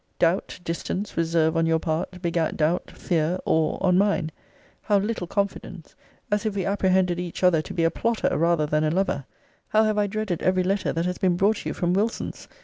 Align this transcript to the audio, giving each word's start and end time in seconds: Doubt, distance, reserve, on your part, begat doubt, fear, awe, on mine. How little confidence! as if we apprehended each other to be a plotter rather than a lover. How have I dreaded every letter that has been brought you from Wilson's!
Doubt, 0.17 0.59
distance, 0.63 1.15
reserve, 1.15 1.55
on 1.55 1.67
your 1.67 1.77
part, 1.77 2.23
begat 2.23 2.57
doubt, 2.57 2.89
fear, 2.89 3.37
awe, 3.45 3.77
on 3.81 3.99
mine. 3.99 4.31
How 4.81 4.97
little 4.97 5.27
confidence! 5.27 5.93
as 6.31 6.43
if 6.43 6.55
we 6.55 6.65
apprehended 6.65 7.19
each 7.19 7.43
other 7.43 7.61
to 7.61 7.71
be 7.71 7.83
a 7.83 7.91
plotter 7.91 8.35
rather 8.35 8.65
than 8.65 8.83
a 8.83 8.89
lover. 8.89 9.25
How 9.67 9.83
have 9.83 9.99
I 9.99 10.07
dreaded 10.07 10.41
every 10.41 10.63
letter 10.63 10.91
that 10.91 11.05
has 11.05 11.19
been 11.19 11.37
brought 11.37 11.67
you 11.67 11.75
from 11.75 11.93
Wilson's! 11.93 12.47